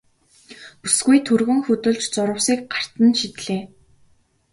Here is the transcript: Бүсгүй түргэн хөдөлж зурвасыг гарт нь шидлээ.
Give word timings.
Бүсгүй 0.81 1.17
түргэн 1.27 1.59
хөдөлж 1.65 2.03
зурвасыг 2.13 2.59
гарт 2.71 2.93
нь 3.05 3.17
шидлээ. 3.19 3.61